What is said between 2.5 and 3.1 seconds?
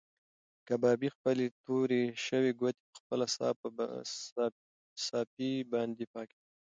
ګوتې په